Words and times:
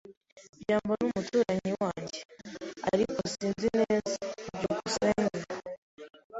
byambo 0.61 0.91
ni 0.99 1.05
umuturanyi 1.11 1.71
wanjye, 1.81 2.19
ariko 2.93 3.19
sinzi 3.33 3.67
neza. 3.79 4.15
byukusenge 4.55 5.39